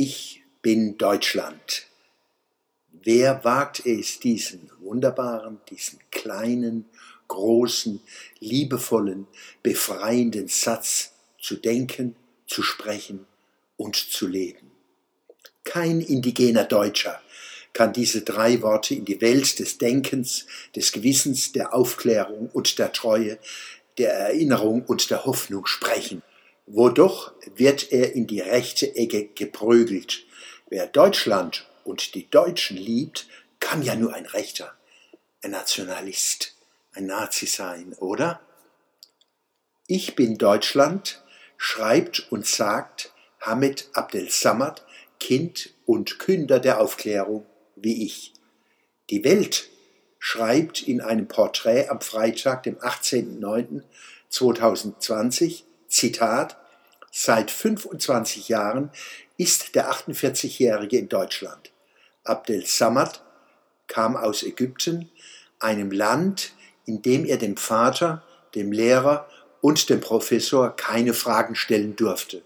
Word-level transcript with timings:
Ich 0.00 0.44
bin 0.62 0.96
Deutschland. 0.96 1.88
Wer 2.92 3.42
wagt 3.42 3.84
es, 3.84 4.20
diesen 4.20 4.70
wunderbaren, 4.78 5.60
diesen 5.68 5.98
kleinen, 6.12 6.84
großen, 7.26 8.00
liebevollen, 8.38 9.26
befreienden 9.60 10.46
Satz 10.46 11.14
zu 11.40 11.56
denken, 11.56 12.14
zu 12.46 12.62
sprechen 12.62 13.26
und 13.76 13.96
zu 13.96 14.28
leben? 14.28 14.70
Kein 15.64 16.00
indigener 16.00 16.62
Deutscher 16.62 17.20
kann 17.72 17.92
diese 17.92 18.22
drei 18.22 18.62
Worte 18.62 18.94
in 18.94 19.04
die 19.04 19.20
Welt 19.20 19.58
des 19.58 19.78
Denkens, 19.78 20.46
des 20.76 20.92
Gewissens, 20.92 21.50
der 21.50 21.74
Aufklärung 21.74 22.50
und 22.50 22.78
der 22.78 22.92
Treue, 22.92 23.40
der 23.98 24.12
Erinnerung 24.12 24.84
und 24.84 25.10
der 25.10 25.24
Hoffnung 25.24 25.66
sprechen. 25.66 26.22
Wodurch 26.70 27.32
wird 27.56 27.92
er 27.92 28.14
in 28.14 28.26
die 28.26 28.40
rechte 28.40 28.94
Ecke 28.94 29.28
geprügelt. 29.28 30.26
Wer 30.68 30.86
Deutschland 30.86 31.66
und 31.84 32.14
die 32.14 32.28
Deutschen 32.28 32.76
liebt, 32.76 33.26
kann 33.58 33.82
ja 33.82 33.96
nur 33.96 34.12
ein 34.12 34.26
Rechter, 34.26 34.74
ein 35.42 35.52
Nationalist, 35.52 36.54
ein 36.92 37.06
Nazi 37.06 37.46
sein, 37.46 37.94
oder? 37.94 38.42
Ich 39.86 40.14
bin 40.14 40.36
Deutschland, 40.36 41.22
schreibt 41.56 42.30
und 42.30 42.46
sagt 42.46 43.14
Hamid 43.40 43.88
Abdel 43.94 44.28
Samad, 44.28 44.84
Kind 45.18 45.70
und 45.86 46.18
Künder 46.18 46.60
der 46.60 46.82
Aufklärung, 46.82 47.46
wie 47.76 48.04
ich. 48.04 48.34
Die 49.08 49.24
Welt 49.24 49.70
schreibt 50.18 50.82
in 50.82 51.00
einem 51.00 51.28
Porträt 51.28 51.88
am 51.88 52.02
Freitag, 52.02 52.64
dem 52.64 52.76
18.09.2020, 52.76 55.62
Zitat, 55.88 56.58
seit 57.10 57.50
25 57.50 58.48
Jahren 58.48 58.90
ist 59.36 59.74
der 59.74 59.90
48-Jährige 59.90 60.98
in 60.98 61.08
Deutschland. 61.08 61.70
Abdel 62.24 62.66
Samad 62.66 63.22
kam 63.86 64.16
aus 64.16 64.42
Ägypten, 64.42 65.10
einem 65.58 65.90
Land, 65.90 66.52
in 66.86 67.02
dem 67.02 67.24
er 67.24 67.38
dem 67.38 67.56
Vater, 67.56 68.22
dem 68.54 68.72
Lehrer 68.72 69.28
und 69.60 69.88
dem 69.90 70.00
Professor 70.00 70.74
keine 70.76 71.14
Fragen 71.14 71.54
stellen 71.54 71.96
durfte. 71.96 72.42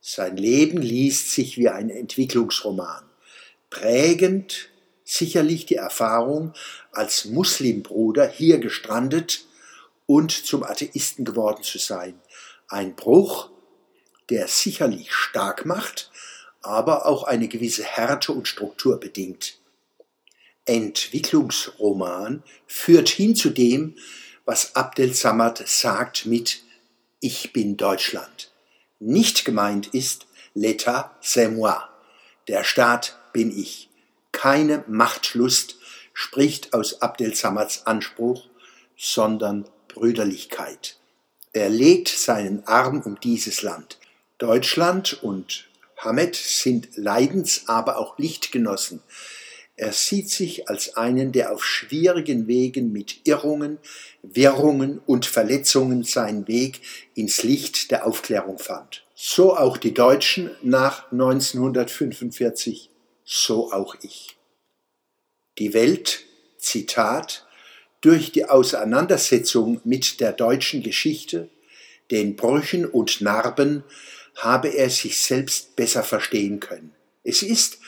Sein 0.00 0.36
Leben 0.36 0.82
liest 0.82 1.30
sich 1.30 1.58
wie 1.58 1.68
ein 1.68 1.88
Entwicklungsroman. 1.88 3.04
Prägend 3.70 4.68
sicherlich 5.04 5.66
die 5.66 5.76
Erfahrung, 5.76 6.54
als 6.90 7.26
Muslimbruder 7.26 8.26
hier 8.26 8.58
gestrandet 8.58 9.46
und 10.06 10.32
zum 10.32 10.62
Atheisten 10.64 11.24
geworden 11.24 11.62
zu 11.62 11.78
sein. 11.78 12.20
Ein 12.68 12.96
Bruch, 12.96 13.50
der 14.30 14.48
sicherlich 14.48 15.12
stark 15.12 15.66
macht, 15.66 16.10
aber 16.62 17.06
auch 17.06 17.24
eine 17.24 17.48
gewisse 17.48 17.84
Härte 17.84 18.32
und 18.32 18.48
Struktur 18.48 18.98
bedingt. 18.98 19.58
Entwicklungsroman 20.64 22.42
führt 22.66 23.08
hin 23.08 23.34
zu 23.34 23.50
dem, 23.50 23.96
was 24.44 24.76
Abdel 24.76 25.12
Samad 25.12 25.66
sagt 25.66 26.26
mit 26.26 26.62
Ich 27.20 27.52
bin 27.52 27.76
Deutschland. 27.76 28.52
Nicht 29.00 29.44
gemeint 29.44 29.88
ist 29.88 30.26
L'État 30.54 31.10
c'est 31.20 31.48
moi. 31.48 31.88
Der 32.48 32.62
Staat 32.62 33.18
bin 33.32 33.56
ich. 33.56 33.88
Keine 34.32 34.84
Machtlust 34.86 35.76
spricht 36.12 36.74
aus 36.74 37.00
Abdel 37.00 37.34
Samads 37.34 37.86
Anspruch, 37.86 38.48
sondern 38.96 39.68
Brüderlichkeit. 39.88 40.98
Er 41.52 41.68
legt 41.68 42.08
seinen 42.08 42.66
Arm 42.66 43.02
um 43.02 43.18
dieses 43.20 43.62
Land. 43.62 43.98
Deutschland 44.42 45.22
und 45.22 45.68
Hamed 45.98 46.34
sind 46.34 46.96
Leidens, 46.96 47.68
aber 47.68 47.96
auch 47.96 48.18
Lichtgenossen. 48.18 49.00
Er 49.76 49.92
sieht 49.92 50.30
sich 50.30 50.68
als 50.68 50.96
einen, 50.96 51.30
der 51.30 51.52
auf 51.52 51.64
schwierigen 51.64 52.48
Wegen 52.48 52.92
mit 52.92 53.20
Irrungen, 53.22 53.78
Wirrungen 54.24 54.98
und 55.06 55.26
Verletzungen 55.26 56.02
seinen 56.02 56.48
Weg 56.48 56.80
ins 57.14 57.44
Licht 57.44 57.92
der 57.92 58.04
Aufklärung 58.04 58.58
fand. 58.58 59.04
So 59.14 59.56
auch 59.56 59.76
die 59.76 59.94
Deutschen 59.94 60.50
nach 60.60 61.12
1945, 61.12 62.90
so 63.24 63.72
auch 63.72 63.94
ich. 64.02 64.36
Die 65.58 65.72
Welt, 65.72 66.24
Zitat, 66.58 67.46
durch 68.00 68.32
die 68.32 68.46
Auseinandersetzung 68.46 69.80
mit 69.84 70.18
der 70.18 70.32
deutschen 70.32 70.82
Geschichte, 70.82 71.48
den 72.10 72.34
Brüchen 72.34 72.84
und 72.84 73.20
Narben 73.20 73.84
habe 74.36 74.68
er 74.68 74.90
sich 74.90 75.20
selbst 75.20 75.76
besser 75.76 76.02
verstehen 76.02 76.60
können. 76.60 76.94
Es 77.24 77.42
ist, 77.42 77.78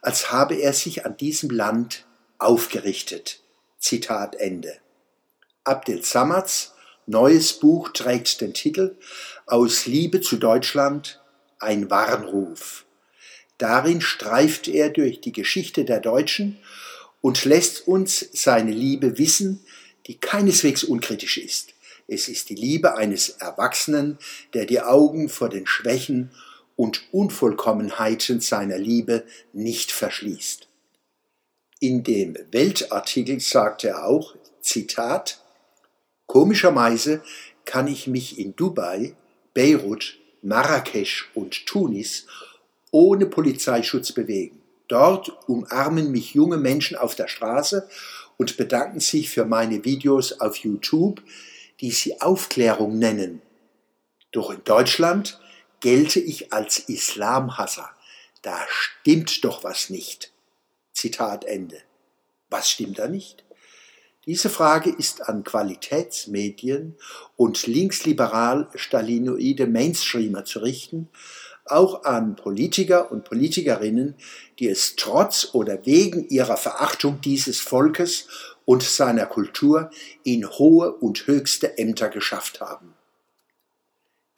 als 0.00 0.32
habe 0.32 0.54
er 0.54 0.72
sich 0.72 1.04
an 1.04 1.16
diesem 1.16 1.50
Land 1.50 2.06
aufgerichtet. 2.38 3.40
Zitat 3.78 4.36
Ende. 4.36 4.78
Abdel 5.64 6.02
Samads 6.02 6.72
neues 7.06 7.54
Buch 7.54 7.90
trägt 7.90 8.40
den 8.40 8.54
Titel 8.54 8.96
Aus 9.46 9.86
Liebe 9.86 10.20
zu 10.20 10.36
Deutschland 10.36 11.20
ein 11.58 11.90
Warnruf. 11.90 12.84
Darin 13.58 14.00
streift 14.00 14.68
er 14.68 14.90
durch 14.90 15.20
die 15.20 15.32
Geschichte 15.32 15.84
der 15.84 16.00
Deutschen 16.00 16.58
und 17.20 17.44
lässt 17.44 17.88
uns 17.88 18.28
seine 18.32 18.70
Liebe 18.70 19.18
wissen, 19.18 19.64
die 20.06 20.18
keineswegs 20.18 20.84
unkritisch 20.84 21.38
ist. 21.38 21.74
Es 22.08 22.28
ist 22.28 22.48
die 22.48 22.54
Liebe 22.54 22.96
eines 22.96 23.28
Erwachsenen, 23.28 24.18
der 24.54 24.64
die 24.64 24.80
Augen 24.80 25.28
vor 25.28 25.50
den 25.50 25.66
Schwächen 25.66 26.30
und 26.74 27.02
Unvollkommenheiten 27.12 28.40
seiner 28.40 28.78
Liebe 28.78 29.24
nicht 29.52 29.92
verschließt. 29.92 30.68
In 31.80 32.02
dem 32.02 32.36
Weltartikel 32.50 33.40
sagt 33.40 33.84
er 33.84 34.06
auch, 34.06 34.34
Zitat, 34.62 35.40
Komischerweise 36.26 37.22
kann 37.64 37.88
ich 37.88 38.06
mich 38.06 38.38
in 38.38 38.56
Dubai, 38.56 39.14
Beirut, 39.54 40.18
Marrakesch 40.42 41.30
und 41.34 41.66
Tunis 41.66 42.26
ohne 42.90 43.26
Polizeischutz 43.26 44.12
bewegen. 44.12 44.60
Dort 44.88 45.30
umarmen 45.48 46.10
mich 46.10 46.34
junge 46.34 46.56
Menschen 46.56 46.96
auf 46.96 47.14
der 47.14 47.28
Straße 47.28 47.88
und 48.38 48.56
bedanken 48.56 49.00
sich 49.00 49.28
für 49.30 49.44
meine 49.44 49.84
Videos 49.84 50.40
auf 50.40 50.56
YouTube, 50.56 51.22
die 51.80 51.90
sie 51.90 52.20
Aufklärung 52.20 52.98
nennen. 52.98 53.42
Doch 54.32 54.50
in 54.50 54.62
Deutschland 54.64 55.40
gelte 55.80 56.20
ich 56.20 56.52
als 56.52 56.78
Islamhasser. 56.78 57.90
Da 58.42 58.58
stimmt 58.68 59.44
doch 59.44 59.64
was 59.64 59.90
nicht. 59.90 60.32
Zitat 60.92 61.44
Ende. 61.44 61.80
Was 62.50 62.70
stimmt 62.70 62.98
da 62.98 63.08
nicht? 63.08 63.44
Diese 64.26 64.50
Frage 64.50 64.90
ist 64.90 65.28
an 65.28 65.42
Qualitätsmedien 65.42 66.96
und 67.36 67.66
linksliberal-stalinoide 67.66 69.66
Mainstreamer 69.66 70.44
zu 70.44 70.58
richten, 70.58 71.08
auch 71.70 72.04
an 72.04 72.36
Politiker 72.36 73.10
und 73.10 73.24
Politikerinnen, 73.24 74.14
die 74.58 74.68
es 74.68 74.96
trotz 74.96 75.50
oder 75.52 75.84
wegen 75.86 76.28
ihrer 76.28 76.56
Verachtung 76.56 77.20
dieses 77.20 77.60
Volkes 77.60 78.26
und 78.64 78.82
seiner 78.82 79.26
Kultur 79.26 79.90
in 80.24 80.48
hohe 80.48 80.92
und 80.92 81.26
höchste 81.26 81.78
Ämter 81.78 82.08
geschafft 82.08 82.60
haben. 82.60 82.94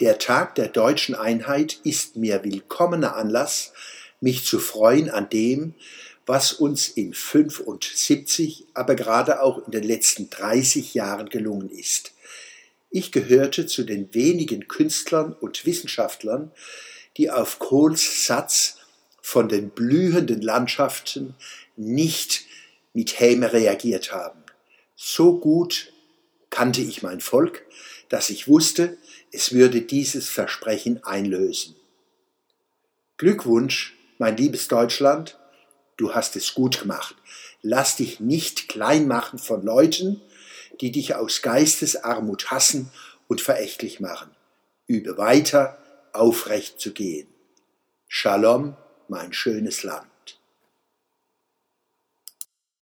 Der 0.00 0.18
Tag 0.18 0.54
der 0.54 0.68
deutschen 0.68 1.14
Einheit 1.14 1.80
ist 1.84 2.16
mir 2.16 2.42
willkommener 2.44 3.16
Anlass, 3.16 3.72
mich 4.20 4.46
zu 4.46 4.58
freuen 4.58 5.10
an 5.10 5.28
dem, 5.28 5.74
was 6.26 6.52
uns 6.52 6.88
in 6.88 7.12
75, 7.12 8.66
aber 8.72 8.94
gerade 8.94 9.42
auch 9.42 9.66
in 9.66 9.72
den 9.72 9.82
letzten 9.82 10.30
30 10.30 10.94
Jahren 10.94 11.28
gelungen 11.28 11.68
ist. 11.70 12.12
Ich 12.90 13.12
gehörte 13.12 13.66
zu 13.66 13.84
den 13.84 14.14
wenigen 14.14 14.68
Künstlern 14.68 15.32
und 15.32 15.66
Wissenschaftlern, 15.66 16.50
die 17.16 17.30
auf 17.30 17.58
Kohls 17.58 18.26
Satz 18.26 18.76
von 19.22 19.48
den 19.48 19.70
blühenden 19.70 20.42
Landschaften 20.42 21.34
nicht 21.76 22.44
mit 22.92 23.20
Häme 23.20 23.52
reagiert 23.52 24.12
haben. 24.12 24.42
So 24.96 25.38
gut 25.38 25.92
kannte 26.50 26.80
ich 26.80 27.02
mein 27.02 27.20
Volk, 27.20 27.64
dass 28.08 28.30
ich 28.30 28.48
wusste, 28.48 28.98
es 29.32 29.52
würde 29.52 29.82
dieses 29.82 30.28
Versprechen 30.28 31.04
einlösen. 31.04 31.76
Glückwunsch, 33.16 33.94
mein 34.18 34.36
liebes 34.36 34.68
Deutschland, 34.68 35.38
du 35.96 36.14
hast 36.14 36.36
es 36.36 36.54
gut 36.54 36.80
gemacht. 36.80 37.14
Lass 37.62 37.96
dich 37.96 38.20
nicht 38.20 38.68
klein 38.68 39.06
machen 39.06 39.38
von 39.38 39.62
Leuten, 39.62 40.20
die 40.80 40.90
dich 40.90 41.14
aus 41.14 41.42
Geistesarmut 41.42 42.50
hassen 42.50 42.90
und 43.28 43.40
verächtlich 43.40 44.00
machen. 44.00 44.30
Übe 44.86 45.18
weiter, 45.18 45.79
aufrecht 46.12 46.80
zu 46.80 46.92
gehen. 46.92 47.28
Shalom, 48.08 48.76
mein 49.08 49.32
schönes 49.32 49.82
Land. 49.82 50.09